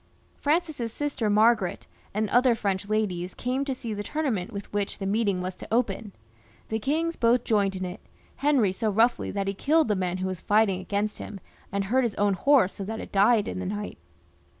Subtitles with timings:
[0.39, 5.05] Francis's sister Margaret and other French ladies came to see the tournament with which the
[5.05, 6.11] meeting was to open.
[6.69, 7.99] The kings both joined in it,
[8.37, 11.39] Henry so roughly that he killed the man who was fighting against him,
[11.71, 13.99] and hurt his own horse so that it died in the night.